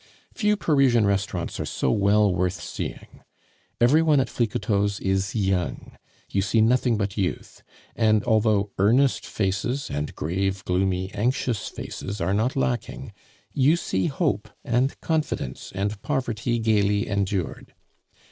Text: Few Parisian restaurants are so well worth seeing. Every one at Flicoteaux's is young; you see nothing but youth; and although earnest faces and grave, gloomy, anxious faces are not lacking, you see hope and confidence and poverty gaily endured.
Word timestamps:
Few 0.33 0.57
Parisian 0.57 1.05
restaurants 1.05 1.59
are 1.59 1.65
so 1.65 1.91
well 1.91 2.33
worth 2.33 2.59
seeing. 2.59 3.21
Every 3.79 4.01
one 4.01 4.19
at 4.19 4.29
Flicoteaux's 4.31 4.99
is 4.99 5.35
young; 5.35 5.95
you 6.27 6.41
see 6.41 6.59
nothing 6.59 6.97
but 6.97 7.17
youth; 7.17 7.61
and 7.95 8.23
although 8.23 8.71
earnest 8.79 9.27
faces 9.27 9.91
and 9.91 10.15
grave, 10.15 10.65
gloomy, 10.65 11.13
anxious 11.13 11.67
faces 11.67 12.19
are 12.19 12.33
not 12.33 12.55
lacking, 12.55 13.13
you 13.53 13.75
see 13.75 14.07
hope 14.07 14.49
and 14.63 14.99
confidence 15.01 15.71
and 15.75 16.01
poverty 16.01 16.57
gaily 16.57 17.07
endured. 17.07 17.75